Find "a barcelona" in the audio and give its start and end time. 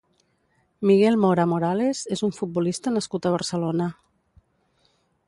3.31-3.91